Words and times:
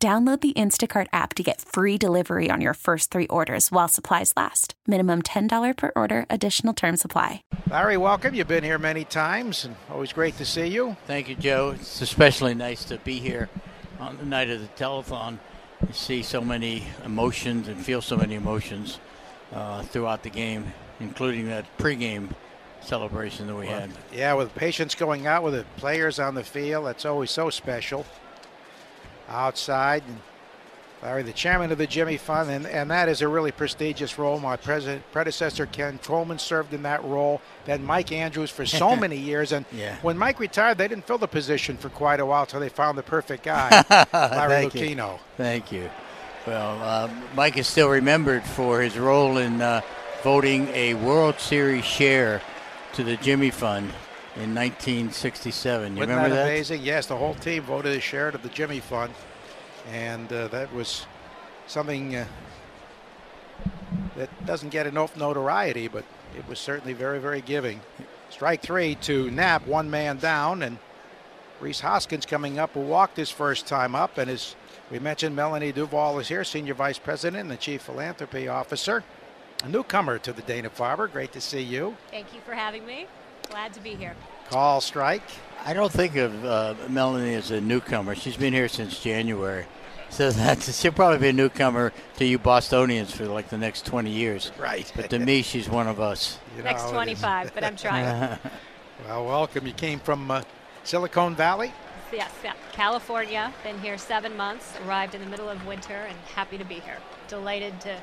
Download 0.00 0.40
the 0.40 0.52
Instacart 0.52 1.08
app 1.12 1.34
to 1.34 1.42
get 1.42 1.60
free 1.60 1.98
delivery 1.98 2.50
on 2.52 2.60
your 2.60 2.74
first 2.74 3.10
three 3.10 3.26
orders 3.26 3.72
while 3.72 3.88
supplies 3.88 4.32
last. 4.36 4.74
Minimum 4.86 5.22
$10 5.22 5.76
per 5.76 5.90
order, 5.96 6.24
additional 6.30 6.72
term 6.72 6.96
supply. 6.96 7.42
Larry, 7.68 7.96
welcome. 7.96 8.32
You've 8.32 8.46
been 8.46 8.62
here 8.62 8.78
many 8.78 9.02
times 9.02 9.64
and 9.64 9.74
always 9.90 10.12
great 10.12 10.36
to 10.36 10.44
see 10.44 10.66
you. 10.66 10.96
Thank 11.08 11.28
you, 11.28 11.34
Joe. 11.34 11.74
It's 11.74 12.00
especially 12.00 12.54
nice 12.54 12.84
to 12.84 12.98
be 12.98 13.18
here 13.18 13.48
on 13.98 14.16
the 14.18 14.24
night 14.24 14.50
of 14.50 14.60
the 14.60 14.68
telethon 14.68 15.40
and 15.80 15.92
see 15.92 16.22
so 16.22 16.40
many 16.40 16.84
emotions 17.04 17.66
and 17.66 17.84
feel 17.84 18.00
so 18.00 18.16
many 18.16 18.36
emotions 18.36 19.00
uh, 19.52 19.82
throughout 19.82 20.22
the 20.22 20.30
game, 20.30 20.72
including 21.00 21.48
that 21.48 21.64
pregame 21.76 22.28
celebration 22.82 23.48
that 23.48 23.56
we 23.56 23.66
well, 23.66 23.80
had. 23.80 23.90
Yeah, 24.12 24.34
with 24.34 24.54
patients 24.54 24.94
going 24.94 25.26
out 25.26 25.42
with 25.42 25.54
the 25.54 25.64
players 25.76 26.20
on 26.20 26.36
the 26.36 26.44
field, 26.44 26.86
that's 26.86 27.04
always 27.04 27.32
so 27.32 27.50
special 27.50 28.06
outside. 29.28 30.02
And 30.06 30.18
Larry, 31.02 31.22
the 31.22 31.32
chairman 31.32 31.70
of 31.70 31.78
the 31.78 31.86
Jimmy 31.86 32.16
Fund, 32.16 32.50
and, 32.50 32.66
and 32.66 32.90
that 32.90 33.08
is 33.08 33.22
a 33.22 33.28
really 33.28 33.52
prestigious 33.52 34.18
role. 34.18 34.40
My 34.40 34.56
predecessor, 34.56 35.66
Ken 35.66 35.98
Coleman, 35.98 36.38
served 36.38 36.74
in 36.74 36.82
that 36.82 37.04
role. 37.04 37.40
Then 37.66 37.84
Mike 37.84 38.10
Andrews 38.10 38.50
for 38.50 38.66
so 38.66 38.96
many 39.04 39.16
years. 39.16 39.52
And 39.52 39.64
yeah. 39.70 39.96
when 40.02 40.18
Mike 40.18 40.40
retired, 40.40 40.78
they 40.78 40.88
didn't 40.88 41.06
fill 41.06 41.18
the 41.18 41.28
position 41.28 41.76
for 41.76 41.88
quite 41.88 42.18
a 42.18 42.26
while 42.26 42.42
until 42.42 42.58
they 42.58 42.68
found 42.68 42.98
the 42.98 43.04
perfect 43.04 43.42
guy, 43.44 43.70
Larry 44.12 44.68
Thank 44.68 44.72
Lucchino. 44.72 45.12
You. 45.14 45.20
Thank 45.36 45.70
you. 45.70 45.88
Well, 46.46 46.82
uh, 46.82 47.10
Mike 47.34 47.58
is 47.58 47.68
still 47.68 47.90
remembered 47.90 48.42
for 48.42 48.80
his 48.80 48.98
role 48.98 49.38
in 49.38 49.60
uh, 49.60 49.82
voting 50.24 50.66
a 50.68 50.94
World 50.94 51.38
Series 51.38 51.84
share 51.84 52.42
to 52.94 53.04
the 53.04 53.16
Jimmy 53.18 53.50
Fund 53.50 53.92
in 54.38 54.54
1967. 54.54 55.94
You 55.94 55.98
Wasn't 55.98 56.10
remember 56.10 56.28
that, 56.28 56.44
that? 56.44 56.46
amazing? 56.46 56.82
Yes, 56.82 57.06
the 57.06 57.16
whole 57.16 57.34
team 57.34 57.64
voted 57.64 57.96
a 57.96 58.00
share 58.00 58.28
of 58.28 58.42
the 58.42 58.48
Jimmy 58.48 58.78
Fund, 58.78 59.12
and 59.90 60.32
uh, 60.32 60.46
that 60.48 60.72
was 60.72 61.06
something 61.66 62.14
uh, 62.14 62.24
that 64.16 64.46
doesn't 64.46 64.68
get 64.68 64.86
enough 64.86 65.16
notoriety, 65.16 65.88
but 65.88 66.04
it 66.36 66.46
was 66.48 66.60
certainly 66.60 66.92
very, 66.92 67.18
very 67.18 67.40
giving. 67.40 67.80
Strike 68.30 68.62
three 68.62 68.94
to 68.96 69.28
Knapp, 69.32 69.66
one 69.66 69.90
man 69.90 70.18
down, 70.18 70.62
and 70.62 70.78
Rhys 71.60 71.80
Hoskins 71.80 72.24
coming 72.24 72.60
up, 72.60 72.74
who 72.74 72.80
walked 72.80 73.16
his 73.16 73.30
first 73.30 73.66
time 73.66 73.96
up, 73.96 74.18
and 74.18 74.30
as 74.30 74.54
we 74.88 75.00
mentioned, 75.00 75.36
Melany 75.36 75.74
Duval 75.74 76.20
is 76.20 76.28
here, 76.28 76.44
Senior 76.44 76.74
Vice 76.74 76.98
President 76.98 77.40
and 77.40 77.50
the 77.50 77.56
Chief 77.56 77.82
Philanthropy 77.82 78.46
Officer. 78.46 79.02
A 79.64 79.68
newcomer 79.68 80.18
to 80.18 80.32
the 80.32 80.42
Dana 80.42 80.70
Farber. 80.70 81.10
Great 81.10 81.32
to 81.32 81.40
see 81.40 81.60
you. 81.60 81.96
Thank 82.12 82.32
you 82.32 82.40
for 82.42 82.54
having 82.54 82.86
me. 82.86 83.08
Glad 83.50 83.72
to 83.74 83.80
be 83.80 83.94
here. 83.94 84.14
Call 84.50 84.80
strike. 84.80 85.22
I 85.64 85.72
don't 85.72 85.92
think 85.92 86.16
of 86.16 86.44
uh, 86.44 86.74
Melany 86.88 87.34
as 87.34 87.50
a 87.50 87.60
newcomer. 87.60 88.14
She's 88.14 88.36
been 88.36 88.52
here 88.52 88.68
since 88.68 89.00
January. 89.00 89.66
So 90.10 90.30
that's 90.32 90.78
she'll 90.80 90.92
probably 90.92 91.18
be 91.18 91.28
a 91.28 91.32
newcomer 91.32 91.92
to 92.16 92.24
you 92.24 92.38
Bostonians 92.38 93.12
for 93.12 93.26
like 93.26 93.48
the 93.48 93.58
next 93.58 93.86
20 93.86 94.10
years. 94.10 94.52
Right. 94.58 94.90
But 94.94 95.10
to 95.10 95.18
me, 95.18 95.42
she's 95.42 95.68
one 95.68 95.86
of 95.86 96.00
us. 96.00 96.38
You 96.56 96.62
know 96.62 96.70
next 96.70 96.90
25, 96.90 97.52
but 97.54 97.64
I'm 97.64 97.76
trying. 97.76 98.38
well, 99.06 99.26
welcome. 99.26 99.66
You 99.66 99.72
came 99.72 99.98
from 99.98 100.30
uh, 100.30 100.42
Silicon 100.84 101.34
Valley? 101.34 101.72
Yes, 102.12 102.30
yeah. 102.42 102.54
California. 102.72 103.52
Been 103.62 103.78
here 103.80 103.98
seven 103.98 104.36
months. 104.36 104.72
Arrived 104.86 105.14
in 105.14 105.20
the 105.20 105.28
middle 105.28 105.48
of 105.48 105.64
winter 105.66 106.06
and 106.08 106.16
happy 106.34 106.56
to 106.56 106.64
be 106.64 106.76
here. 106.76 106.96
Delighted 107.28 107.80
to 107.82 108.02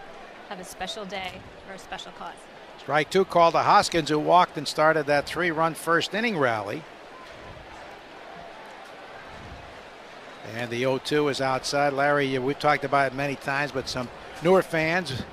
have 0.50 0.60
a 0.60 0.64
special 0.64 1.06
day 1.06 1.42
for 1.68 1.74
a 1.74 1.80
special 1.80 2.12
cause. 2.14 2.36
Strike 2.80 3.10
two 3.10 3.26
called 3.26 3.54
to 3.54 3.60
Hoskins, 3.60 4.10
who 4.10 4.20
walked 4.20 4.58
and 4.58 4.68
started 4.68 5.08
that 5.08 5.26
three 5.26 5.52
run 5.52 5.74
first 5.74 6.14
inning 6.14 6.38
rally. 6.38 6.84
And 10.56 10.70
the 10.70 10.80
0 10.80 11.00
2 11.00 11.30
is 11.30 11.42
outside. 11.42 11.94
Larry, 11.94 12.38
we've 12.38 12.60
talked 12.60 12.84
about 12.84 13.12
it 13.12 13.16
many 13.16 13.36
times, 13.36 13.72
but 13.72 13.90
some 13.90 14.08
newer 14.44 14.62
fans 14.62 15.24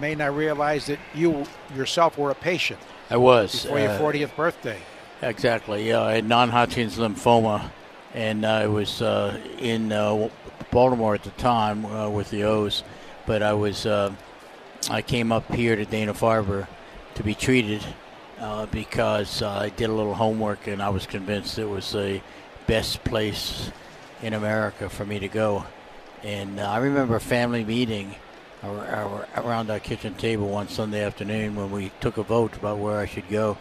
may 0.00 0.14
not 0.14 0.34
realize 0.34 0.86
that 0.86 0.98
you 1.14 1.46
yourself 1.74 2.18
were 2.18 2.30
a 2.30 2.34
patient. 2.34 2.80
I 3.10 3.16
was. 3.16 3.62
Before 3.62 3.78
your 3.78 3.90
40th 3.90 4.24
uh, 4.32 4.36
birthday. 4.36 4.80
Exactly. 5.22 5.88
Yeah, 5.88 6.02
I 6.02 6.14
had 6.14 6.28
non 6.28 6.50
Hodgkin's 6.50 6.98
lymphoma, 6.98 7.70
and 8.14 8.44
I 8.44 8.66
was 8.66 9.00
uh, 9.00 9.40
in 9.58 9.92
uh, 9.92 10.28
Baltimore 10.70 11.14
at 11.14 11.22
the 11.22 11.30
time 11.30 11.86
uh, 11.86 12.08
with 12.10 12.30
the 12.30 12.44
O's, 12.44 12.82
but 13.26 13.42
I 13.42 13.52
was. 13.52 13.86
Uh, 13.86 14.12
I 14.90 15.02
came 15.02 15.32
up 15.32 15.52
here 15.52 15.74
to 15.76 15.84
Dana 15.84 16.14
Farber 16.14 16.66
to 17.18 17.24
be 17.24 17.34
treated 17.34 17.82
uh, 18.38 18.64
because 18.66 19.42
uh, 19.42 19.50
I 19.50 19.70
did 19.70 19.90
a 19.90 19.92
little 19.92 20.14
homework 20.14 20.68
and 20.68 20.80
I 20.80 20.90
was 20.90 21.04
convinced 21.04 21.58
it 21.58 21.64
was 21.64 21.90
the 21.90 22.20
best 22.68 23.02
place 23.02 23.72
in 24.22 24.34
America 24.34 24.88
for 24.88 25.04
me 25.04 25.18
to 25.18 25.26
go. 25.26 25.64
And 26.22 26.60
uh, 26.60 26.70
I 26.70 26.78
remember 26.78 27.16
a 27.16 27.20
family 27.20 27.64
meeting 27.64 28.14
around 28.62 29.68
our 29.68 29.80
kitchen 29.80 30.14
table 30.14 30.46
one 30.46 30.68
Sunday 30.68 31.02
afternoon 31.02 31.56
when 31.56 31.72
we 31.72 31.90
took 31.98 32.18
a 32.18 32.22
vote 32.22 32.54
about 32.54 32.78
where 32.78 33.00
I 33.00 33.06
should 33.06 33.28
go. 33.28 33.58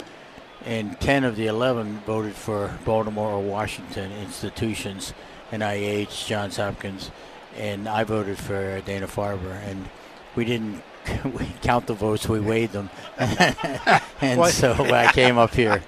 And 0.64 1.00
10 1.00 1.24
of 1.24 1.36
the 1.36 1.48
11 1.48 2.02
voted 2.06 2.36
for 2.36 2.78
Baltimore 2.86 3.32
or 3.32 3.42
Washington 3.42 4.12
institutions, 4.12 5.16
NIH, 5.52 6.28
Johns 6.28 6.58
Hopkins, 6.58 7.10
and 7.56 7.90
I 7.90 8.04
voted 8.04 8.38
for 8.38 8.82
Dana 8.82 9.08
Farber. 9.08 9.60
And 9.68 9.90
we 10.36 10.46
didn't 10.46 10.84
we 11.26 11.46
count 11.62 11.88
the 11.88 11.94
votes, 11.94 12.28
we 12.28 12.40
weighed 12.40 12.72
them, 12.72 12.90
and 13.18 14.46
so 14.46 14.74
I 14.74 15.12
came 15.14 15.38
up 15.38 15.54
here. 15.54 15.84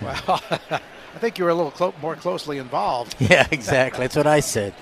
Well, 0.00 0.42
I 0.50 1.18
think 1.18 1.38
you 1.38 1.44
were 1.44 1.50
a 1.50 1.54
little 1.54 1.70
clo- 1.70 1.94
more 2.02 2.16
closely 2.16 2.58
involved. 2.58 3.16
Yeah, 3.18 3.46
exactly. 3.50 4.04
That's 4.04 4.16
what 4.16 4.26
I 4.26 4.40
said. 4.40 4.74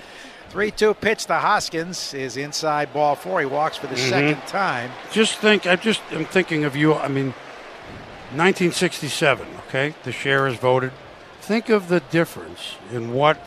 3 0.49 0.69
2 0.71 0.93
pitch 0.93 1.25
to 1.25 1.35
Hoskins 1.35 2.13
is 2.13 2.37
inside 2.37 2.93
ball 2.93 3.15
four. 3.15 3.39
He 3.39 3.45
walks 3.45 3.77
for 3.77 3.87
the 3.87 3.95
mm-hmm. 3.95 4.09
second 4.09 4.47
time. 4.47 4.91
Just 5.11 5.37
think, 5.37 5.65
I 5.65 5.75
just 5.75 6.01
am 6.11 6.25
thinking 6.25 6.63
of 6.63 6.75
you. 6.75 6.93
I 6.93 7.07
mean, 7.07 7.33
1967, 8.35 9.47
okay? 9.67 9.95
The 10.03 10.11
share 10.11 10.47
is 10.47 10.57
voted. 10.57 10.91
Think 11.41 11.69
of 11.69 11.87
the 11.87 11.99
difference 11.99 12.75
in 12.91 13.13
what 13.13 13.39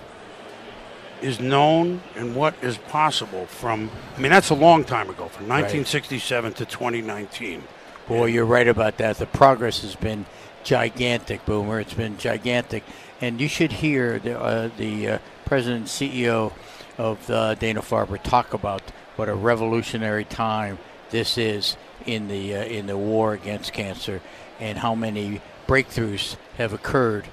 is 1.23 1.41
known 1.41 2.01
and 2.15 2.35
what 2.35 2.55
is 2.63 2.77
possible 2.77 3.47
from 3.47 3.91
I 4.17 4.21
mean 4.21 4.31
that's 4.31 4.51
a 4.51 4.55
long 4.55 4.85
time 4.85 5.09
ago 5.09 5.29
from 5.29 5.49
1967 5.49 6.51
right. 6.51 6.57
to 6.57 6.65
2019. 6.65 7.63
Boy, 8.09 8.27
you're 8.27 8.45
right 8.45 8.69
about 8.69 8.99
that. 8.99 9.17
The 9.17 9.27
progress 9.27 9.83
has 9.83 9.97
been 9.97 10.27
gigantic, 10.63 11.45
Boomer. 11.45 11.81
It's 11.81 11.95
been 11.95 12.19
gigantic, 12.19 12.85
and 13.21 13.41
you 13.41 13.49
should 13.49 13.73
hear 13.73 14.19
the 14.19 14.39
uh, 14.39 14.71
the 14.77 15.09
uh, 15.09 15.19
president 15.45 15.81
and 15.81 16.13
CEO 16.13 16.53
of 16.99 17.29
uh, 17.31 17.55
Dana 17.55 17.83
Farber 17.83 18.23
talk 18.23 18.55
about 18.55 18.83
what 19.17 19.29
a 19.29 19.35
revolutionary 19.35 20.25
time 20.25 20.79
this 21.11 21.39
is 21.39 21.77
in 22.05 22.29
the 22.29 22.55
uh, 22.55 22.65
in 22.65 22.87
the 22.87 22.97
war 22.97 23.33
against 23.33 23.73
cancer, 23.73 24.21
and 24.61 24.79
how 24.79 24.95
many 24.95 25.41
breakthroughs 25.67 26.37
have 26.59 26.73
occurred. 26.73 27.27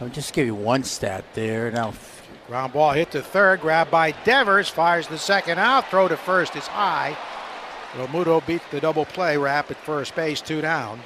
I'll 0.00 0.08
just 0.08 0.32
give 0.32 0.46
you 0.46 0.54
one 0.54 0.84
stat 0.84 1.24
there. 1.34 1.70
Now, 1.70 1.92
Ground 2.50 2.72
ball 2.72 2.90
hit 2.90 3.12
to 3.12 3.22
third, 3.22 3.60
grabbed 3.60 3.92
by 3.92 4.10
Devers, 4.24 4.68
fires 4.68 5.06
the 5.06 5.18
second 5.18 5.60
out, 5.60 5.88
throw 5.88 6.08
to 6.08 6.16
first 6.16 6.56
is 6.56 6.66
high. 6.66 7.16
Realmuto 7.92 8.44
beat 8.44 8.60
the 8.72 8.80
double 8.80 9.04
play, 9.04 9.36
wrap 9.36 9.70
at 9.70 9.76
first 9.76 10.16
base, 10.16 10.40
two 10.40 10.60
down. 10.60 11.00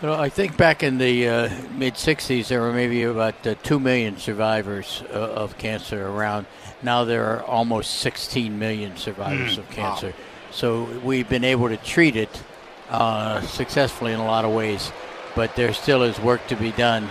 Well, 0.00 0.18
I 0.18 0.30
think 0.30 0.56
back 0.56 0.82
in 0.82 0.96
the 0.96 1.28
uh, 1.28 1.50
mid 1.74 1.92
60s, 1.92 2.48
there 2.48 2.62
were 2.62 2.72
maybe 2.72 3.02
about 3.02 3.46
uh, 3.46 3.54
2 3.64 3.78
million 3.78 4.16
survivors 4.16 5.02
uh, 5.12 5.18
of 5.18 5.58
cancer 5.58 6.08
around. 6.08 6.46
Now 6.82 7.04
there 7.04 7.26
are 7.26 7.42
almost 7.42 7.96
16 7.96 8.58
million 8.58 8.96
survivors 8.96 9.56
mm, 9.56 9.58
of 9.58 9.68
cancer. 9.68 10.06
Wow. 10.06 10.52
So 10.52 10.84
we've 11.04 11.28
been 11.28 11.44
able 11.44 11.68
to 11.68 11.76
treat 11.76 12.16
it 12.16 12.42
uh, 12.88 13.42
successfully 13.42 14.14
in 14.14 14.20
a 14.20 14.24
lot 14.24 14.46
of 14.46 14.54
ways, 14.54 14.90
but 15.34 15.54
there 15.54 15.74
still 15.74 16.02
is 16.02 16.18
work 16.18 16.46
to 16.46 16.56
be 16.56 16.72
done. 16.72 17.10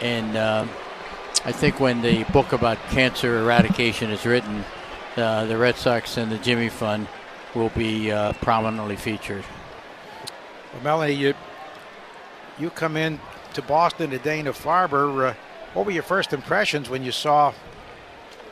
And 0.00 0.36
uh, 0.36 0.66
I 1.42 1.52
think 1.52 1.80
when 1.80 2.02
the 2.02 2.24
book 2.24 2.52
about 2.52 2.76
cancer 2.90 3.38
eradication 3.38 4.10
is 4.10 4.26
written, 4.26 4.62
uh, 5.16 5.46
the 5.46 5.56
Red 5.56 5.76
Sox 5.76 6.18
and 6.18 6.30
the 6.30 6.36
Jimmy 6.36 6.68
Fund 6.68 7.08
will 7.54 7.70
be 7.70 8.12
uh, 8.12 8.34
prominently 8.34 8.96
featured. 8.96 9.44
Well, 10.74 10.98
Melany, 10.98 11.16
you 11.16 11.34
you 12.58 12.68
come 12.68 12.96
in 12.96 13.18
to 13.54 13.62
Boston 13.62 14.10
to 14.10 14.18
Dana 14.18 14.52
Farber. 14.52 15.30
Uh, 15.30 15.34
what 15.72 15.86
were 15.86 15.92
your 15.92 16.02
first 16.02 16.34
impressions 16.34 16.90
when 16.90 17.02
you 17.02 17.10
saw 17.10 17.54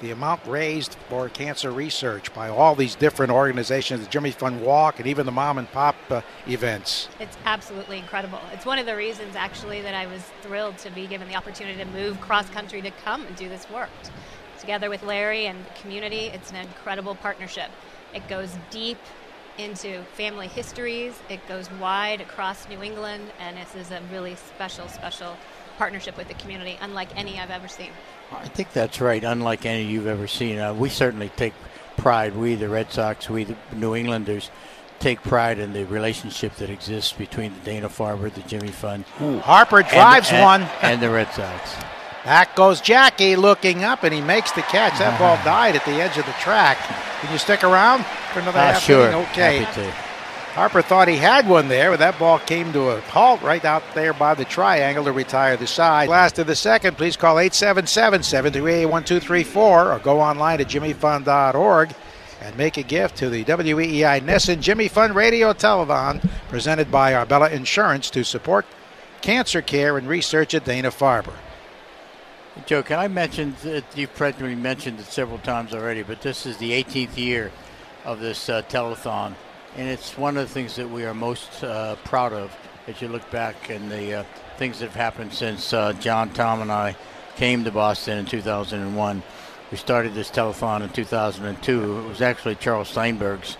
the 0.00 0.10
amount 0.10 0.46
raised 0.46 0.96
for 1.08 1.28
cancer 1.28 1.70
research 1.70 2.32
by 2.34 2.48
all 2.48 2.74
these 2.74 2.94
different 2.94 3.32
organizations, 3.32 4.04
the 4.04 4.10
Jimmy 4.10 4.30
Fund 4.30 4.62
Walk, 4.62 4.98
and 4.98 5.08
even 5.08 5.26
the 5.26 5.32
mom 5.32 5.58
and 5.58 5.70
pop 5.72 5.96
uh, 6.10 6.20
events. 6.46 7.08
It's 7.20 7.36
absolutely 7.44 7.98
incredible. 7.98 8.40
It's 8.52 8.66
one 8.66 8.78
of 8.78 8.86
the 8.86 8.96
reasons, 8.96 9.36
actually, 9.36 9.82
that 9.82 9.94
I 9.94 10.06
was 10.06 10.22
thrilled 10.42 10.78
to 10.78 10.90
be 10.90 11.06
given 11.06 11.28
the 11.28 11.34
opportunity 11.34 11.78
to 11.78 11.84
move 11.90 12.20
cross 12.20 12.48
country 12.50 12.82
to 12.82 12.90
come 13.04 13.24
and 13.26 13.36
do 13.36 13.48
this 13.48 13.68
work. 13.70 13.90
Together 14.60 14.90
with 14.90 15.02
Larry 15.02 15.46
and 15.46 15.64
the 15.64 15.80
community, 15.80 16.26
it's 16.26 16.50
an 16.50 16.56
incredible 16.56 17.14
partnership. 17.14 17.70
It 18.14 18.26
goes 18.28 18.56
deep 18.70 18.98
into 19.58 20.02
family 20.14 20.46
histories, 20.46 21.14
it 21.28 21.46
goes 21.48 21.70
wide 21.80 22.20
across 22.20 22.68
New 22.68 22.82
England, 22.82 23.24
and 23.40 23.56
this 23.56 23.74
is 23.74 23.90
a 23.90 24.00
really 24.12 24.36
special, 24.36 24.86
special 24.88 25.36
partnership 25.78 26.16
with 26.18 26.28
the 26.28 26.34
community, 26.34 26.76
unlike 26.82 27.08
any 27.16 27.38
I've 27.38 27.50
ever 27.50 27.68
seen. 27.68 27.90
I 28.32 28.48
think 28.48 28.72
that's 28.72 29.00
right. 29.00 29.24
Unlike 29.24 29.64
any 29.64 29.84
you've 29.84 30.06
ever 30.08 30.26
seen, 30.26 30.58
uh, 30.58 30.74
we 30.74 30.88
certainly 30.90 31.30
take 31.36 31.54
pride. 31.96 32.36
We, 32.36 32.56
the 32.56 32.68
Red 32.68 32.90
Sox, 32.92 33.30
we, 33.30 33.44
the 33.44 33.56
New 33.74 33.94
Englanders, 33.94 34.50
take 34.98 35.22
pride 35.22 35.58
in 35.58 35.72
the 35.72 35.84
relationship 35.84 36.54
that 36.56 36.68
exists 36.68 37.12
between 37.12 37.54
the 37.54 37.60
Dana 37.60 37.88
Farber, 37.88 38.32
the 38.34 38.42
Jimmy 38.42 38.68
Fund, 38.72 39.04
Ooh, 39.22 39.38
Harper 39.38 39.82
drives 39.84 40.30
and, 40.30 40.42
one, 40.42 40.62
and 40.82 41.00
the 41.00 41.08
Red 41.08 41.32
Sox. 41.32 41.74
Back 42.24 42.56
goes 42.56 42.80
Jackie 42.82 43.36
looking 43.36 43.84
up, 43.84 44.02
and 44.02 44.12
he 44.12 44.20
makes 44.20 44.50
the 44.52 44.62
catch. 44.62 44.98
That 44.98 45.18
ball 45.18 45.36
died 45.44 45.76
at 45.76 45.84
the 45.86 45.92
edge 45.92 46.18
of 46.18 46.26
the 46.26 46.32
track. 46.32 46.76
Can 47.20 47.32
you 47.32 47.38
stick 47.38 47.64
around 47.64 48.04
for 48.32 48.40
another 48.40 48.58
Uh, 48.58 48.72
half 48.72 48.82
sure. 48.82 49.08
inning? 49.08 49.26
Okay. 49.30 49.64
To. 50.58 50.60
Harper 50.60 50.82
thought 50.82 51.08
he 51.08 51.16
had 51.16 51.48
one 51.48 51.68
there, 51.68 51.90
but 51.90 52.00
that 52.00 52.18
ball 52.18 52.38
came 52.40 52.72
to 52.72 52.90
a 52.90 53.00
halt 53.02 53.40
right 53.42 53.64
out 53.64 53.82
there 53.94 54.12
by 54.12 54.34
the 54.34 54.44
triangle 54.44 55.04
to 55.04 55.12
retire 55.12 55.56
the 55.56 55.66
side. 55.66 56.08
Last 56.08 56.38
of 56.38 56.46
the 56.46 56.56
second, 56.56 56.96
please 56.96 57.16
call 57.16 57.38
877 57.38 58.22
738 58.22 58.86
1234 58.86 59.92
or 59.92 59.98
go 60.00 60.20
online 60.20 60.60
at 60.60 60.68
jimmyfund.org 60.68 61.94
and 62.40 62.56
make 62.56 62.76
a 62.76 62.82
gift 62.82 63.16
to 63.16 63.30
the 63.30 63.44
WEEI 63.44 64.20
NESN 64.20 64.60
Jimmy 64.60 64.88
Fund 64.88 65.14
Radio 65.14 65.52
Telethon 65.52 66.28
presented 66.48 66.90
by 66.90 67.14
Arbella 67.14 67.50
Insurance 67.50 68.10
to 68.10 68.24
support 68.24 68.66
cancer 69.20 69.62
care 69.62 69.98
and 69.98 70.08
research 70.08 70.54
at 70.54 70.64
Dana 70.64 70.90
Farber. 70.90 71.34
Joe, 72.66 72.82
can 72.82 72.98
I 72.98 73.08
mention 73.08 73.54
that 73.62 73.84
you've 73.96 74.14
practically 74.14 74.54
mentioned 74.54 74.98
it 74.98 75.06
several 75.06 75.38
times 75.38 75.72
already, 75.72 76.02
but 76.02 76.22
this 76.22 76.46
is 76.46 76.56
the 76.56 76.72
18th 76.72 77.16
year 77.16 77.52
of 78.04 78.20
this 78.20 78.48
uh, 78.48 78.62
telethon, 78.62 79.34
and 79.76 79.88
it's 79.88 80.16
one 80.16 80.36
of 80.36 80.46
the 80.48 80.52
things 80.52 80.76
that 80.76 80.88
we 80.88 81.04
are 81.04 81.14
most 81.14 81.62
uh, 81.62 81.96
proud 82.04 82.32
of 82.32 82.54
as 82.86 83.00
you 83.02 83.08
look 83.08 83.28
back 83.30 83.70
and 83.70 83.90
the 83.90 84.20
uh, 84.20 84.24
things 84.56 84.78
that 84.78 84.86
have 84.86 84.94
happened 84.94 85.32
since 85.32 85.72
uh, 85.72 85.92
John, 85.94 86.30
Tom, 86.30 86.62
and 86.62 86.72
I 86.72 86.96
came 87.36 87.64
to 87.64 87.70
Boston 87.70 88.18
in 88.18 88.26
2001. 88.26 89.22
We 89.70 89.76
started 89.76 90.14
this 90.14 90.30
telethon 90.30 90.82
in 90.82 90.88
2002. 90.88 91.98
It 91.98 92.08
was 92.08 92.22
actually 92.22 92.54
Charles 92.56 92.88
Steinberg's 92.88 93.56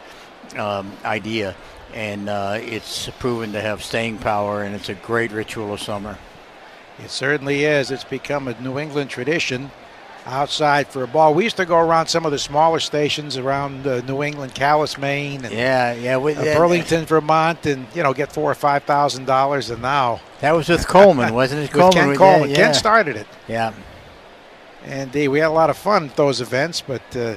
um, 0.56 0.93
idea, 1.05 1.55
and 1.94 2.28
uh, 2.28 2.58
it's 2.61 3.11
proven 3.19 3.52
to 3.52 3.61
have 3.61 3.84
staying 3.84 4.19
power, 4.19 4.62
and 4.62 4.75
it's 4.75 4.88
a 4.88 4.94
great 4.94 5.31
ritual 5.31 5.75
of 5.75 5.81
summer. 5.81 6.19
It 6.99 7.11
certainly 7.11 7.64
is. 7.64 7.90
It's 7.90 8.04
become 8.04 8.49
a 8.49 8.61
New 8.61 8.78
England 8.78 9.11
tradition 9.11 9.70
outside 10.28 10.88
for 10.88 11.02
a 11.02 11.06
ball. 11.06 11.34
We 11.34 11.44
used 11.44 11.56
to 11.56 11.64
go 11.64 11.78
around 11.78 12.06
some 12.06 12.25
of 12.26 12.32
the 12.32 12.38
smaller 12.38 12.80
stations 12.80 13.36
around 13.36 13.86
uh, 13.86 14.00
New 14.02 14.22
England, 14.22 14.54
Calais, 14.54 14.94
Maine, 14.98 15.44
and 15.44 15.52
Yeah, 15.54 15.94
yeah. 15.94 16.16
We, 16.19 16.34
uh, 16.34 16.42
Burlington, 16.56 17.06
Vermont, 17.06 17.66
and 17.66 17.86
you 17.94 18.02
know 18.02 18.12
get 18.12 18.32
four 18.32 18.50
or 18.50 18.54
five 18.54 18.84
thousand 18.84 19.25
dollars. 19.25 19.70
And 19.70 19.82
now 19.82 20.20
That 20.40 20.52
was 20.52 20.69
with 20.69 20.86
Coleman, 20.86 21.34
wasn't 21.34 21.60
it? 21.62 21.62
with 21.75 21.80
Coleman, 21.80 21.92
Ken 22.10 22.16
Coleman, 22.16 22.50
Yeah, 22.50 22.56
Ken 22.56 22.75
started 22.75 23.16
it. 23.16 23.26
yeah. 23.48 23.72
And 24.84 25.10
uh, 25.14 25.30
we 25.30 25.40
had 25.40 25.48
a 25.48 25.50
lot 25.50 25.70
of 25.70 25.76
fun 25.76 26.06
at 26.06 26.16
those 26.16 26.40
events, 26.40 26.80
but 26.80 27.02
uh, 27.16 27.36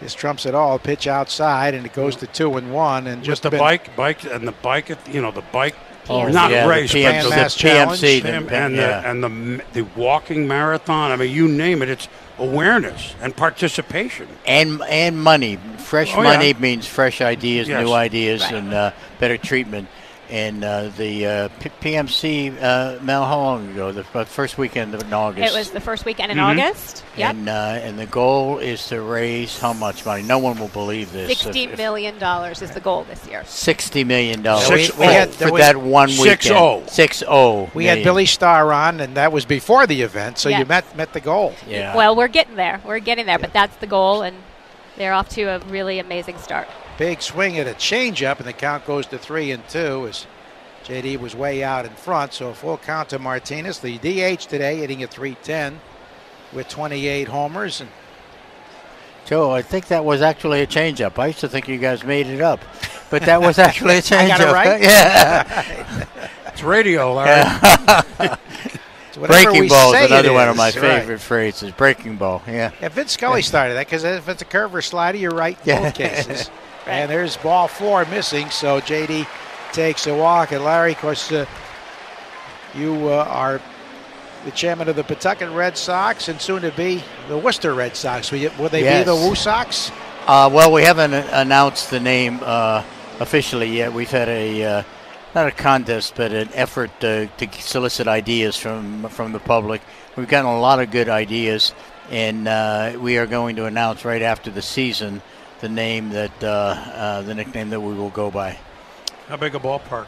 this 0.00 0.14
trumps 0.14 0.46
it 0.46 0.54
all. 0.54 0.78
Pitch 0.78 1.06
outside, 1.06 1.74
and 1.74 1.84
it 1.84 1.92
goes 1.92 2.16
to 2.16 2.26
two 2.26 2.56
and 2.56 2.72
one, 2.72 3.06
and 3.06 3.22
Just 3.22 3.42
just 3.42 3.52
the 3.52 3.58
bike, 3.58 3.94
bike, 3.94 4.24
and 4.24 4.46
the 4.48 4.52
bike. 4.52 4.96
You 5.12 5.20
know, 5.22 5.30
the 5.30 5.42
bike. 5.52 5.76
Oh, 6.10 6.26
not 6.28 6.50
yeah, 6.50 6.64
the 6.64 6.68
race, 6.70 6.92
but 6.92 6.98
PMC, 6.98 7.22
the 7.22 7.28
PMC, 7.36 7.56
Challenge, 7.58 8.00
the- 8.00 8.32
and, 8.32 8.50
and 8.52 8.76
yeah. 8.76 9.00
the 9.02 9.08
and 9.08 9.24
the 9.24 9.64
the 9.72 9.82
walking 9.96 10.48
marathon. 10.48 11.12
I 11.12 11.16
mean, 11.16 11.30
you 11.32 11.48
name 11.48 11.82
it. 11.82 11.88
It's 11.88 12.08
awareness 12.38 13.14
and 13.20 13.34
participation. 13.36 14.28
and 14.46 14.80
and 14.88 15.22
money. 15.22 15.58
Fresh 15.78 16.12
Oh, 16.14 16.22
yeah. 16.22 16.36
money 16.36 16.54
means 16.54 16.86
fresh 16.86 17.20
ideas, 17.20 17.68
Yes. 17.68 17.84
new 17.84 17.92
ideas, 17.92 18.42
and 18.42 18.72
uh, 18.74 18.90
better 19.18 19.36
treatment. 19.38 19.88
And 20.30 20.62
uh, 20.62 20.88
the 20.98 21.26
uh, 21.26 21.48
P- 21.58 21.70
PMC, 21.80 22.62
uh, 22.62 23.02
Mel, 23.02 23.24
how 23.24 23.38
long 23.38 23.70
ago? 23.70 23.92
The 23.92 24.04
f- 24.14 24.28
first 24.28 24.58
weekend 24.58 24.94
in 24.94 25.10
August. 25.12 25.54
It 25.54 25.56
was 25.58 25.70
the 25.70 25.80
first 25.80 26.04
weekend 26.04 26.30
in 26.30 26.36
Mhm. 26.36 26.42
August. 26.66 27.02
Yep. 27.16 27.30
And, 27.30 27.48
uh, 27.48 27.52
and 27.52 27.98
the 27.98 28.04
goal 28.04 28.58
is 28.58 28.86
to 28.88 29.00
raise 29.00 29.58
how 29.58 29.72
much 29.72 30.04
money? 30.04 30.22
No 30.22 30.38
one 30.38 30.58
will 30.58 30.68
believe 30.68 31.12
this. 31.12 31.28
Sixty 31.28 31.64
If- 31.64 31.72
if- 31.72 31.78
million 31.78 32.18
dollars 32.18 32.60
is 32.60 32.70
the 32.72 32.80
goal 32.80 33.04
this 33.08 33.26
year. 33.26 33.42
Sixty 33.46 34.04
million 34.04 34.42
dollars 34.42 34.66
Six 34.66 34.88
for, 34.88 35.02
oh. 35.04 35.06
We 35.06 35.12
had- 35.14 35.30
for 35.30 35.58
that 35.58 35.76
one 35.78 36.10
Six 36.10 36.44
weekend. 36.44 36.60
oh. 36.62 36.82
Six 36.88 37.22
oh. 37.26 37.70
we 37.72 37.86
had 37.86 37.92
million. 37.92 38.04
Billy 38.04 38.26
Starr 38.26 38.70
on, 38.70 39.00
and 39.00 39.16
that 39.16 39.32
was 39.32 39.46
before 39.46 39.86
the 39.86 40.02
event, 40.02 40.36
so 40.38 40.50
you 40.50 40.66
met 40.66 40.94
met 40.94 41.14
the 41.14 41.20
goal. 41.20 41.54
Yeah. 41.66 41.96
Well, 41.96 42.14
we're 42.14 42.28
getting 42.28 42.56
there. 42.56 42.80
We're 42.84 42.98
getting 42.98 43.24
there, 43.24 43.38
but 43.38 43.54
that's 43.54 43.76
the 43.76 43.86
goal, 43.86 44.20
and 44.20 44.36
they're 44.98 45.14
off 45.14 45.30
to 45.30 45.44
a 45.44 45.58
really 45.60 45.98
amazing 45.98 46.36
start. 46.38 46.68
Big 46.98 47.22
swing 47.22 47.58
at 47.58 47.66
a 47.66 47.74
changeup, 47.74 48.38
and 48.38 48.46
the 48.46 48.52
count 48.52 48.84
goes 48.84 49.06
to 49.06 49.18
three 49.18 49.50
and 49.52 49.66
two 49.68 50.06
as 50.08 50.26
JD 50.84 51.18
was 51.20 51.34
way 51.36 51.62
out 51.62 51.84
in 51.86 51.92
front. 51.92 52.32
So 52.34 52.48
a 52.48 52.54
full 52.54 52.76
count 52.76 53.10
to 53.10 53.18
Martinez, 53.18 53.78
the 53.78 53.96
DH 53.98 54.40
today, 54.42 54.76
hitting 54.78 55.02
at 55.02 55.10
310 55.10 55.80
with 56.52 56.68
28 56.68 57.28
homers. 57.28 57.80
And 57.80 57.90
Joe, 59.26 59.50
I 59.52 59.62
think 59.62 59.86
that 59.88 60.04
was 60.04 60.22
actually 60.22 60.60
a 60.62 60.66
changeup. 60.66 61.18
I 61.18 61.28
used 61.28 61.40
to 61.40 61.48
think 61.48 61.68
you 61.68 61.78
guys 61.78 62.02
made 62.02 62.26
it 62.26 62.40
up, 62.40 62.60
but 63.10 63.22
that 63.22 63.40
was 63.40 63.58
actually 63.58 63.98
a 63.98 64.02
changeup. 64.02 64.38
got 64.38 64.40
it 64.40 64.52
right? 64.52 64.80
Yeah. 64.82 66.04
It's 66.48 66.64
radio, 66.64 67.12
Larry. 67.14 67.44
so 69.12 69.20
whatever 69.20 69.50
breaking 69.52 69.68
ball 69.68 69.94
is 69.94 70.06
another 70.06 70.30
it 70.30 70.32
one 70.32 70.48
of 70.48 70.54
is, 70.54 70.58
my 70.58 70.64
right. 70.70 70.74
favorite 71.00 71.20
phrases. 71.20 71.70
Breaking 71.70 72.16
ball. 72.16 72.42
Yeah. 72.48 72.72
Yeah, 72.80 72.88
Vince 72.88 73.12
Scully 73.12 73.42
started 73.42 73.74
that 73.74 73.86
because 73.86 74.02
if 74.02 74.28
it's 74.28 74.42
a 74.42 74.44
curve 74.44 74.74
or 74.74 74.82
slider, 74.82 75.18
you're 75.18 75.30
right 75.30 75.56
in 75.60 75.68
Yeah. 75.68 75.80
both 75.82 75.94
cases. 75.94 76.50
And 76.88 77.10
there's 77.10 77.36
ball 77.36 77.68
four 77.68 78.04
missing, 78.06 78.48
so 78.50 78.80
JD 78.80 79.26
takes 79.72 80.06
a 80.06 80.14
walk. 80.14 80.52
And 80.52 80.64
Larry, 80.64 80.92
of 80.92 80.98
course, 80.98 81.30
uh, 81.30 81.44
you 82.74 83.08
uh, 83.08 83.24
are 83.28 83.60
the 84.44 84.50
chairman 84.52 84.88
of 84.88 84.96
the 84.96 85.04
Pawtucket 85.04 85.50
Red 85.50 85.76
Sox 85.76 86.28
and 86.28 86.40
soon 86.40 86.62
to 86.62 86.70
be 86.72 87.02
the 87.28 87.36
Worcester 87.36 87.74
Red 87.74 87.96
Sox. 87.96 88.30
Will, 88.30 88.38
you, 88.38 88.50
will 88.58 88.68
they 88.68 88.82
Yes. 88.84 89.04
be 89.04 89.10
the 89.10 89.16
Woo 89.16 89.34
Sox? 89.34 89.90
Uh, 90.26 90.48
well, 90.52 90.72
we 90.72 90.82
haven't 90.82 91.12
uh, 91.14 91.28
announced 91.32 91.90
the 91.90 92.00
name 92.00 92.40
uh, 92.42 92.82
officially 93.20 93.76
yet. 93.76 93.92
We've 93.92 94.10
had 94.10 94.28
a 94.28 94.64
uh, 94.64 94.82
not 95.34 95.46
a 95.46 95.50
contest, 95.50 96.14
but 96.16 96.32
an 96.32 96.48
effort 96.54 96.90
uh, 97.04 97.26
to 97.26 97.48
solicit 97.60 98.06
ideas 98.08 98.56
from 98.56 99.08
from 99.08 99.32
the 99.32 99.40
public. 99.40 99.82
We've 100.16 100.28
gotten 100.28 100.50
a 100.50 100.60
lot 100.60 100.80
of 100.80 100.90
good 100.90 101.08
ideas, 101.08 101.74
and 102.10 102.48
uh, 102.48 102.92
we 102.98 103.18
are 103.18 103.26
going 103.26 103.56
to 103.56 103.66
announce 103.66 104.04
right 104.04 104.22
after 104.22 104.50
the 104.50 104.62
season 104.62 105.22
the 105.60 105.68
name 105.68 106.10
that 106.10 106.42
uh, 106.42 106.46
uh, 106.46 107.22
the 107.22 107.34
nickname 107.34 107.70
that 107.70 107.80
we 107.80 107.94
will 107.94 108.10
go 108.10 108.30
by. 108.30 108.58
How 109.28 109.36
big 109.36 109.54
a 109.54 109.58
ballpark, 109.58 110.06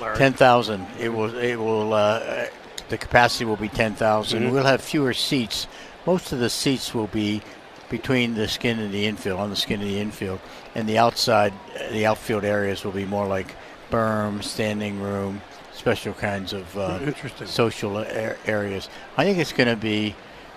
Larry? 0.00 0.16
Ten 0.16 0.32
thousand. 0.32 0.86
It 0.98 1.08
will. 1.10 1.34
It 1.36 1.56
will. 1.56 1.92
Uh, 1.92 2.46
the 2.88 2.98
capacity 2.98 3.44
will 3.44 3.56
be 3.56 3.68
ten 3.68 3.94
Mhm. 3.94 4.52
We'll 4.52 4.64
have 4.64 4.80
fewer 4.80 5.14
seats. 5.14 5.66
Most 6.06 6.32
of 6.32 6.38
the 6.40 6.50
seats 6.50 6.94
will 6.94 7.06
be 7.06 7.42
between 7.88 8.34
the 8.34 8.48
skin 8.48 8.78
and 8.78 8.92
the 8.92 9.06
infield, 9.06 9.38
on 9.38 9.50
the 9.50 9.56
skin 9.56 9.80
of 9.82 9.86
the 9.86 9.98
infield, 10.00 10.40
and 10.74 10.88
the 10.88 10.98
outside, 10.98 11.52
the 11.90 12.06
outfield 12.06 12.44
areas 12.44 12.84
will 12.84 12.92
be 12.92 13.04
more 13.04 13.26
like 13.26 13.54
berm, 13.90 14.42
standing 14.42 15.00
room, 15.00 15.42
special 15.74 16.14
kinds 16.14 16.54
of 16.54 16.76
uh, 16.78 17.12
social 17.46 17.98
a- 17.98 18.34
areas. 18.46 18.88
I 19.18 19.24
think 19.24 19.38
it's 19.38 19.52
going 19.52 19.68
to 19.68 19.76
be 19.76 20.14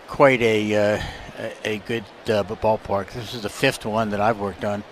quite 0.08 0.42
a 0.42 0.75
uh, 0.96 1.02
a, 1.38 1.54
a 1.63 1.77
good 1.80 2.04
uh, 2.27 2.44
ballpark. 2.44 3.12
This 3.12 3.34
is 3.34 3.42
the 3.44 3.50
fifth 3.50 3.86
one 3.86 4.10
that 4.12 4.22
I've 4.22 4.39
worked 4.39 4.63
on. 4.65 4.84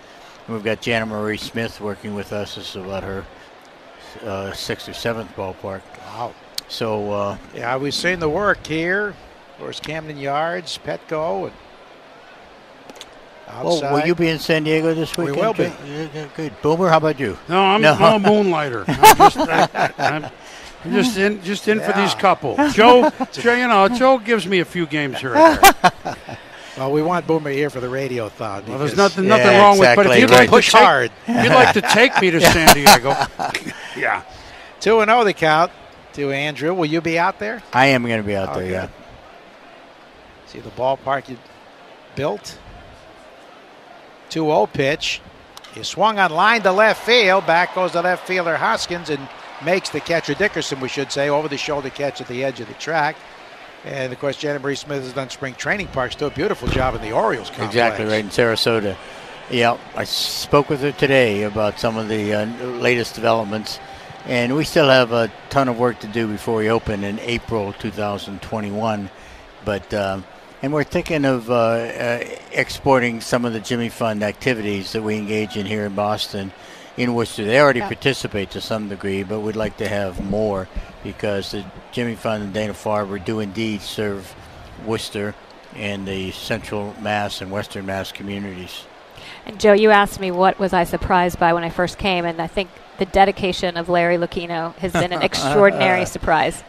And 0.46 0.54
we've 0.54 0.64
got 0.64 0.80
Janet 0.80 1.08
Marie 1.08 1.36
Smith 1.38 1.80
working 1.80 2.14
with 2.14 2.32
us. 2.32 2.54
This 2.56 2.70
is 2.70 2.76
about 2.76 3.02
her 3.02 3.24
uh, 4.22 4.52
sixth 4.52 4.88
or 4.88 4.92
seventh 4.92 5.34
ballpark. 5.36 5.82
Wow. 6.06 6.34
So 6.68 7.10
uh, 7.12 7.38
Yeah, 7.54 7.76
we've 7.76 7.94
seen 7.94 8.18
the 8.18 8.28
work 8.28 8.66
here. 8.66 9.08
Of 9.08 9.58
course, 9.58 9.80
Camden 9.80 10.16
Yards, 10.18 10.78
Petco, 10.84 11.44
and 11.44 11.52
well, 13.62 13.74
outside. 13.76 13.92
will 13.92 14.06
you 14.06 14.14
be 14.14 14.28
in 14.28 14.38
San 14.38 14.64
Diego 14.64 14.94
this 14.94 15.16
weekend? 15.16 15.36
We 15.36 15.42
will 15.42 15.52
be. 15.52 15.64
Joe? 15.64 15.74
Yeah, 15.86 16.08
yeah, 16.14 16.28
Good. 16.34 16.60
Boomer, 16.62 16.88
how 16.88 16.96
about 16.96 17.20
you? 17.20 17.38
No, 17.48 17.62
I'm 17.62 17.80
No. 17.80 17.96
no, 17.96 18.18
moonlighter. 18.18 18.84
I'm 18.88 19.16
just, 19.16 19.36
I, 19.38 19.92
I'm 19.98 20.22
I'm 20.84 20.92
just 20.92 21.16
in, 21.16 21.42
just 21.42 21.66
in 21.68 21.80
for 21.80 21.92
these 21.92 22.14
couple. 22.14 22.56
Joe, 22.72 23.10
Joe, 23.32 23.54
you 23.54 23.68
know, 23.68 23.88
Joe 23.88 24.18
gives 24.18 24.46
me 24.46 24.60
a 24.60 24.64
few 24.64 24.86
games 24.86 25.18
here. 25.18 25.34
Well, 26.76 26.90
we 26.90 27.02
want 27.02 27.24
Boomer 27.28 27.50
here 27.50 27.70
for 27.70 27.78
the 27.78 27.88
radio 27.88 28.28
thon. 28.28 28.64
Well, 28.66 28.78
there's 28.80 28.90
because 28.90 29.16
nothing, 29.16 29.24
Yeah, 29.26 29.36
nothing 29.36 29.58
wrong 29.58 29.78
with. 29.78 29.94
But 29.94 30.06
if 30.06 30.18
you'd 30.18 30.30
right. 30.30 30.40
like 30.40 30.48
Push 30.50 30.66
to 30.66 30.72
take, 30.72 30.82
hard. 30.82 31.10
if 31.28 31.44
you'd 31.44 31.52
like 31.52 31.74
to 31.74 31.80
take 31.82 32.20
me 32.20 32.30
to 32.32 32.40
San 32.52 32.74
Diego, 32.74 33.10
yeah. 33.96 34.24
2 34.80 34.98
and 34.98 35.08
0 35.08 35.22
the 35.22 35.32
count 35.32 35.70
to 36.14 36.32
Andrew. 36.32 36.74
Will 36.74 36.86
you 36.86 37.00
be 37.00 37.16
out 37.16 37.38
there? 37.38 37.62
I 37.72 37.86
am 37.86 38.04
going 38.04 38.20
to 38.20 38.26
be 38.26 38.34
out 38.34 38.56
Oh, 38.56 38.58
there. 38.58 38.68
Yeah. 38.68 38.88
See 40.46 40.58
the 40.58 40.70
ballpark. 40.70 41.28
You 41.28 41.38
built. 42.16 42.58
2 44.30 44.40
0 44.44 44.66
pitch. 44.66 45.20
He 45.74 45.84
swung 45.84 46.18
on 46.18 46.32
line 46.32 46.62
to 46.62 46.72
left 46.72 47.04
field. 47.04 47.46
Back 47.46 47.76
goes 47.76 47.92
the 47.92 48.02
left 48.02 48.26
fielder 48.26 48.56
Hoskins 48.56 49.10
and 49.10 49.28
makes 49.64 49.90
the 49.90 50.00
catcher 50.00 50.34
Dickerson, 50.34 50.80
we 50.80 50.88
should 50.88 51.10
say, 51.10 51.28
over 51.28 51.48
the 51.48 51.56
shoulder 51.56 51.90
catch 51.90 52.20
at 52.20 52.28
the 52.28 52.44
edge 52.44 52.60
of 52.60 52.68
the 52.68 52.74
track. 52.74 53.16
And 53.84 54.12
of 54.12 54.18
course, 54.18 54.36
Janet 54.36 54.62
Marie 54.62 54.76
Smith 54.76 55.02
has 55.02 55.12
done 55.12 55.28
spring 55.30 55.54
training 55.54 55.88
parks. 55.88 56.14
Do 56.14 56.26
a 56.26 56.30
beautiful 56.30 56.68
job 56.68 56.94
in 56.94 57.02
the 57.02 57.12
Orioles 57.12 57.48
complex. 57.48 57.74
Exactly 57.74 58.04
right 58.06 58.24
in 58.24 58.30
Sarasota. 58.30 58.96
Yeah, 59.50 59.76
I 59.94 60.04
spoke 60.04 60.70
with 60.70 60.80
her 60.80 60.92
today 60.92 61.42
about 61.42 61.78
some 61.78 61.98
of 61.98 62.08
the 62.08 62.32
uh, 62.32 62.46
latest 62.78 63.14
developments, 63.14 63.78
and 64.24 64.56
we 64.56 64.64
still 64.64 64.88
have 64.88 65.12
a 65.12 65.30
ton 65.50 65.68
of 65.68 65.78
work 65.78 65.98
to 66.00 66.06
do 66.06 66.26
before 66.26 66.56
we 66.56 66.70
open 66.70 67.04
in 67.04 67.18
April 67.20 67.74
2021. 67.74 69.10
But 69.66 69.92
um, 69.92 70.24
and 70.62 70.72
we're 70.72 70.84
thinking 70.84 71.26
of 71.26 71.50
uh, 71.50 71.54
uh, 71.54 72.24
exporting 72.52 73.20
some 73.20 73.44
of 73.44 73.52
the 73.52 73.60
Jimmy 73.60 73.90
Fund 73.90 74.22
activities 74.22 74.92
that 74.92 75.02
we 75.02 75.16
engage 75.16 75.58
in 75.58 75.66
here 75.66 75.84
in 75.84 75.94
Boston 75.94 76.52
in 76.96 77.14
Worcester. 77.14 77.44
They 77.44 77.60
already 77.60 77.80
yeah. 77.80 77.88
participate 77.88 78.50
to 78.52 78.60
some 78.60 78.88
degree, 78.88 79.22
but 79.22 79.40
we'd 79.40 79.56
like 79.56 79.76
to 79.78 79.88
have 79.88 80.24
more 80.24 80.68
because 81.02 81.50
the 81.50 81.64
Jimmy 81.92 82.14
Fund 82.14 82.42
and 82.42 82.52
Dana 82.52 82.72
Farber 82.72 83.22
do 83.22 83.40
indeed 83.40 83.80
serve 83.80 84.34
Worcester 84.86 85.34
and 85.74 86.06
the 86.06 86.30
Central 86.32 86.94
Mass 87.00 87.40
and 87.40 87.50
Western 87.50 87.86
Mass 87.86 88.12
communities. 88.12 88.84
And 89.46 89.60
Joe, 89.60 89.72
you 89.72 89.90
asked 89.90 90.20
me 90.20 90.30
what 90.30 90.58
was 90.58 90.72
I 90.72 90.84
surprised 90.84 91.38
by 91.38 91.52
when 91.52 91.64
I 91.64 91.70
first 91.70 91.98
came, 91.98 92.24
and 92.24 92.40
I 92.40 92.46
think 92.46 92.70
the 92.98 93.06
dedication 93.06 93.76
of 93.76 93.88
Larry 93.88 94.16
Lucchino 94.16 94.74
has 94.76 94.92
been 94.92 95.12
an 95.12 95.22
extraordinary 95.22 96.06
surprise. 96.06 96.62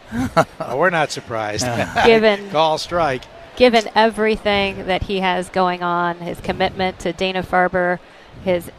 oh, 0.60 0.76
we're 0.76 0.90
not 0.90 1.10
surprised. 1.10 1.66
given 2.04 2.50
call 2.50 2.78
strike, 2.78 3.24
given 3.56 3.88
everything 3.94 4.86
that 4.86 5.04
he 5.04 5.20
has 5.20 5.48
going 5.48 5.82
on, 5.82 6.18
his 6.18 6.40
commitment 6.40 6.98
to 7.00 7.12
Dana 7.12 7.42
Farber, 7.42 7.98
his 8.44 8.70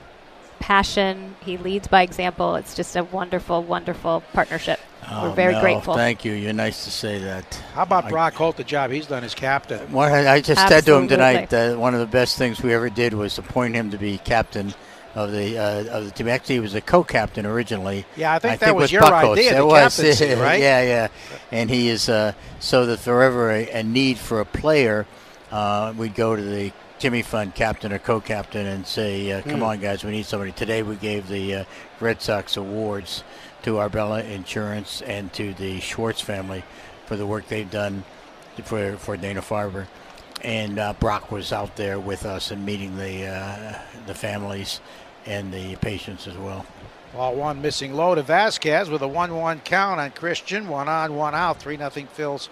passion, 0.60 1.36
he 1.44 1.58
leads 1.58 1.88
by 1.88 2.02
example. 2.02 2.56
It's 2.56 2.76
just 2.76 2.96
a 2.96 3.04
wonderful, 3.04 3.64
wonderful 3.64 4.24
partnership. 4.34 4.80
Oh, 5.10 5.30
We're 5.30 5.36
very 5.36 5.54
no, 5.54 5.62
grateful. 5.62 5.94
Thank 5.96 6.26
you. 6.26 6.34
You're 6.34 6.54
nice 6.54 6.84
to 6.84 6.92
say 6.92 7.20
that. 7.20 7.54
How 7.74 7.84
about 7.84 8.10
Brock 8.10 8.34
Holt, 8.34 8.58
the 8.58 8.64
job 8.64 8.92
he's 8.92 9.08
done 9.08 9.24
as 9.24 9.34
captain? 9.34 9.92
Well, 9.92 10.14
I 10.14 10.40
just 10.40 10.60
Absolutely. 10.60 10.76
said 10.76 10.86
to 10.86 10.96
him 10.96 11.08
tonight 11.08 11.50
that 11.52 11.78
one 11.78 11.94
of 11.94 12.02
the 12.02 12.06
best 12.08 12.38
things 12.38 12.62
we 12.62 12.74
ever 12.74 12.90
did 12.90 13.14
was 13.14 13.38
appoint 13.38 13.76
him 13.76 13.92
to 13.92 13.98
be 13.98 14.18
captain 14.18 14.74
of 15.16 15.32
the 15.32 15.58
uh, 15.58 15.98
of 15.98 16.06
the 16.06 16.12
team. 16.12 16.28
Actually, 16.28 16.56
he 16.56 16.60
was 16.60 16.76
a 16.76 16.82
co-captain 16.82 17.46
originally. 17.46 18.06
Yeah, 18.16 18.34
I 18.34 18.40
think 18.40 18.54
I 18.54 18.56
that 18.58 18.66
think 18.66 18.78
was 18.80 18.92
your 18.92 19.02
Buckos. 19.02 19.38
idea. 19.38 19.56
The 19.56 19.66
was, 19.66 20.00
right? 20.22 20.60
Yeah, 20.60 20.82
yeah. 20.82 21.08
And 21.52 21.70
he 21.70 21.90
is 21.90 22.10
uh, 22.10 22.34
so 22.60 22.86
that 22.86 22.94
if 22.94 23.06
there 23.06 23.24
ever 23.24 23.50
a, 23.50 23.70
a 23.72 23.84
need 23.84 24.18
for 24.18 24.42
a 24.42 24.46
player, 24.46 25.08
uh, 25.52 25.94
we'd 25.98 26.16
go 26.16 26.36
to 26.36 26.42
the 26.42 26.72
Jimmy 27.00 27.22
Fund 27.22 27.54
captain 27.54 27.94
or 27.94 28.00
co-captain 28.00 28.66
and 28.66 28.86
say, 28.86 29.32
uh, 29.32 29.42
"Come 29.44 29.60
mm. 29.60 29.68
on, 29.68 29.80
guys, 29.80 30.04
we 30.04 30.12
need 30.12 30.26
somebody." 30.26 30.52
Today 30.52 30.82
we 30.82 30.96
gave 30.96 31.28
the 31.28 31.56
uh, 31.56 31.64
Red 32.00 32.22
Sox 32.22 32.58
awards 32.58 33.24
to 33.64 33.80
Arbella 33.80 34.24
Insurance 34.24 35.02
and 35.04 35.32
to 35.34 35.54
the 35.54 35.80
Schwartz 35.80 36.22
family 36.22 36.64
for 37.06 37.16
the 37.16 37.28
work 37.28 37.48
they've 37.48 37.70
done 37.70 38.04
for 38.64 38.98
for 38.98 39.16
Dana 39.16 39.42
Farber. 39.42 39.86
And 40.44 40.80
uh, 40.80 40.94
Brock 40.94 41.32
was 41.32 41.54
out 41.54 41.76
there 41.76 42.00
with 42.00 42.26
us 42.26 42.50
and 42.50 42.66
meeting 42.66 42.98
the 42.98 43.28
uh, 43.28 43.80
the 44.08 44.16
families 44.16 44.82
and 45.28 45.54
the 45.54 45.76
patients 45.78 46.26
as 46.28 46.38
well. 46.38 46.66
Ball 47.14 47.36
one 47.36 47.62
missing 47.62 47.94
low 47.94 48.16
to 48.16 48.22
Vasquez 48.22 48.90
with 48.90 49.02
a 49.02 49.08
1-1 49.08 49.64
count 49.64 50.00
on 50.00 50.12
Christian. 50.12 50.68
One 50.68 50.90
on, 50.90 51.16
one 51.16 51.36
out. 51.36 51.60
Three 51.60 51.78
nothing 51.78 52.08
Phils 52.08 52.50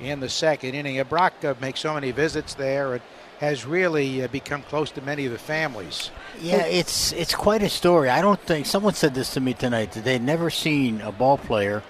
in 0.00 0.20
the 0.20 0.28
second 0.28 0.74
inning. 0.74 1.02
Brock 1.04 1.34
uh, 1.44 1.54
makes 1.60 1.80
so 1.80 1.94
many 1.94 2.10
visits 2.10 2.54
there 2.54 2.94
and 2.94 3.02
has 3.40 3.64
really 3.64 4.22
uh, 4.22 4.28
become 4.28 4.60
close 4.62 4.90
to 4.90 5.00
many 5.00 5.24
of 5.24 5.32
the 5.32 5.38
families. 5.38 6.10
Yeah, 6.42 6.66
it's 6.66 7.12
it's 7.12 7.34
quite 7.34 7.62
a 7.62 7.70
story. 7.70 8.10
I 8.10 8.20
don't 8.20 8.40
think 8.40 8.66
someone 8.66 8.92
said 8.92 9.14
this 9.14 9.32
to 9.32 9.40
me 9.40 9.54
tonight 9.54 9.92
that 9.92 10.04
they'd 10.04 10.22
never 10.22 10.50
seen 10.50 11.00
a 11.00 11.10
ball 11.10 11.38
player 11.38 11.82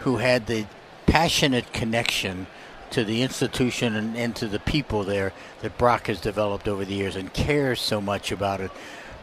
who 0.00 0.18
had 0.18 0.46
the 0.46 0.66
passionate 1.06 1.72
connection 1.72 2.46
to 2.90 3.04
the 3.04 3.22
institution 3.22 3.96
and, 3.96 4.16
and 4.16 4.36
to 4.36 4.46
the 4.46 4.58
people 4.60 5.02
there 5.02 5.32
that 5.62 5.78
Brock 5.78 6.08
has 6.08 6.20
developed 6.20 6.68
over 6.68 6.84
the 6.84 6.94
years 6.94 7.16
and 7.16 7.32
cares 7.32 7.80
so 7.80 8.02
much 8.02 8.30
about 8.30 8.60
it. 8.60 8.70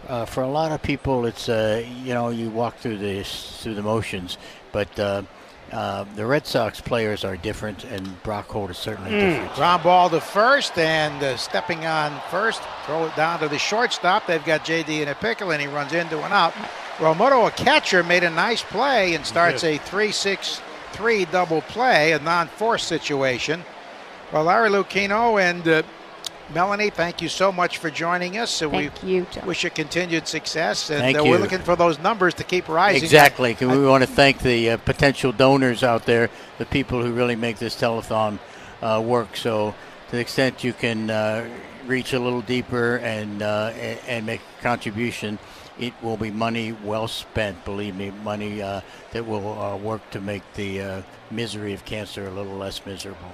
Uh, 0.07 0.25
for 0.25 0.41
a 0.41 0.49
lot 0.49 0.71
of 0.71 0.81
people, 0.81 1.27
it's 1.27 1.49
uh, 1.49 1.85
you 2.03 2.15
know 2.15 2.29
you 2.29 2.49
walk 2.49 2.77
through 2.77 2.97
the 2.97 3.23
through 3.23 3.75
the 3.75 3.83
motions, 3.83 4.39
but 4.71 4.99
uh, 5.75 6.05
the 6.15 6.25
Red 6.25 6.47
Sox 6.47 6.79
players 6.79 7.25
are 7.25 7.35
different, 7.35 7.83
and 7.83 8.23
Brock 8.23 8.47
Holt 8.47 8.71
is 8.71 8.77
certainly 8.77 9.11
mm. 9.11 9.19
different. 9.19 9.55
Ground 9.55 9.83
ball 9.83 10.09
to 10.09 10.21
first, 10.21 10.77
and 10.77 11.21
uh, 11.21 11.35
stepping 11.35 11.85
on 11.85 12.17
first, 12.31 12.61
throw 12.85 13.07
it 13.07 13.15
down 13.17 13.41
to 13.41 13.49
the 13.49 13.59
shortstop. 13.59 14.25
They've 14.25 14.43
got 14.45 14.63
JD 14.63 15.01
in 15.01 15.09
a 15.09 15.15
pickle, 15.15 15.51
and 15.51 15.61
he 15.61 15.67
runs 15.67 15.91
into 15.91 16.23
an 16.23 16.31
out. 16.31 16.53
Realmuto, 16.97 17.49
a 17.49 17.51
catcher, 17.51 18.03
made 18.03 18.23
a 18.23 18.29
nice 18.29 18.63
play 18.63 19.15
and 19.15 19.25
starts 19.25 19.65
a 19.65 19.77
3 19.77 20.11
6 20.13 20.61
3 20.93 21.25
double 21.25 21.61
play, 21.63 22.13
a 22.13 22.19
non 22.19 22.47
force 22.47 22.85
situation. 22.85 23.61
Well, 24.31 24.45
Larry 24.45 24.69
Lucchino 24.69 25.41
and 25.41 25.67
uh, 25.67 25.83
Melany, 26.53 26.93
thank 26.93 27.21
you 27.21 27.29
so 27.29 27.51
much 27.51 27.79
for 27.79 27.89
joining 27.89 28.37
us. 28.37 28.51
So 28.51 28.69
thank 28.69 29.01
we 29.01 29.09
you, 29.09 29.27
Joe. 29.31 29.41
wish 29.45 29.63
you 29.63 29.71
continued 29.71 30.27
success, 30.27 30.91
and 30.91 30.99
thank 30.99 31.17
uh, 31.17 31.23
you. 31.23 31.31
we're 31.31 31.39
looking 31.39 31.59
for 31.59 31.75
those 31.75 31.97
numbers 31.99 32.35
to 32.35 32.43
keep 32.43 32.69
rising. 32.69 33.03
Exactly. 33.03 33.57
I, 33.59 33.65
we 33.65 33.85
want 33.85 34.03
to 34.03 34.09
thank 34.09 34.39
the 34.39 34.71
uh, 34.71 34.77
potential 34.77 35.31
donors 35.31 35.83
out 35.83 36.05
there, 36.05 36.29
the 36.59 36.65
people 36.65 37.01
who 37.01 37.13
really 37.13 37.35
make 37.35 37.57
this 37.57 37.75
telethon 37.75 38.37
uh, 38.83 39.01
work. 39.03 39.35
So, 39.35 39.73
to 40.09 40.11
the 40.11 40.21
extent 40.21 40.63
you 40.63 40.73
can 40.73 41.09
uh, 41.09 41.49
reach 41.87 42.13
a 42.13 42.19
little 42.19 42.41
deeper 42.41 42.97
and 42.97 43.41
uh, 43.41 43.73
and 44.07 44.27
make 44.27 44.41
a 44.59 44.61
contribution, 44.61 45.39
it 45.79 45.93
will 46.03 46.17
be 46.17 46.29
money 46.29 46.73
well 46.83 47.07
spent. 47.07 47.65
Believe 47.65 47.95
me, 47.95 48.11
money 48.23 48.61
uh, 48.61 48.81
that 49.13 49.25
will 49.25 49.79
work 49.79 50.07
to 50.11 50.21
make 50.21 50.43
the 50.53 51.03
misery 51.31 51.73
of 51.73 51.85
cancer 51.85 52.27
a 52.27 52.31
little 52.31 52.55
less 52.55 52.85
miserable. 52.85 53.33